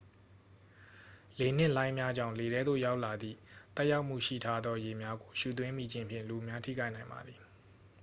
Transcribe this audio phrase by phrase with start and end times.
[1.39, 3.37] လေနှင့် လှိုင်းများကြောင့် လေထဲသို့ ရောက်လာသည့်
[3.75, 7.39] သက်ရောက်မှုရှိထားသော ရေများကို ရှူသွင်းမိခြင်းဖြင့် လူအများထိခိုက်နိုင်ပါသည်